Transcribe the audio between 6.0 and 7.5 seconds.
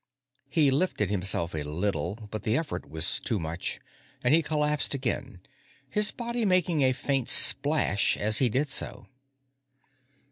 body making a faint